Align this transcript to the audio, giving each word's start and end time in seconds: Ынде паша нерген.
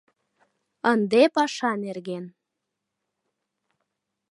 Ынде 0.91 1.21
паша 1.35 1.71
нерген. 1.83 2.25